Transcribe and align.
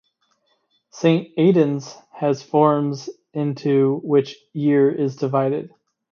Saint 0.89 1.31
Aidan's 1.37 1.95
has 2.11 2.41
forms 2.41 3.07
into 3.35 3.99
which 4.03 4.31
each 4.33 4.39
year 4.53 4.91
is 4.91 5.15
divided. 5.15 5.69